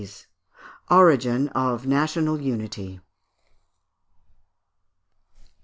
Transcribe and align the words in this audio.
Origin 0.89 1.49
of 1.49 1.85
National 1.85 2.41
Unity. 2.41 3.01